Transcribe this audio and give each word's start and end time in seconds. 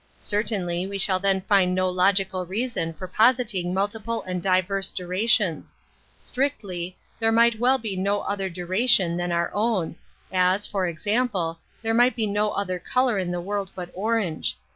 Certainly, 0.17 0.87
we 0.87 0.97
shall 0.97 1.19
then 1.19 1.41
find 1.41 1.75
no 1.75 1.87
logical 1.87 2.43
reason 2.43 2.91
for 2.91 3.07
positing 3.07 3.71
multiple 3.71 4.23
and 4.23 4.41
diverse 4.41 4.89
durations. 4.89 5.75
Strictly, 6.17 6.97
there 7.19 7.31
might 7.31 7.59
well 7.59 7.77
be 7.77 7.95
no 7.95 8.21
other 8.21 8.49
duration 8.49 9.15
than 9.15 9.31
our 9.31 9.53
own, 9.53 9.95
as, 10.33 10.65
for 10.65 10.87
e.xample, 10.87 11.57
there 11.83 11.93
might 11.93 12.15
be 12.15 12.25
no 12.25 12.49
other 12.53 12.79
color 12.79 13.19
in 13.19 13.29
the 13.29 13.39
world 13.41 13.69
but 13.75 13.91
orange. 13.93 14.57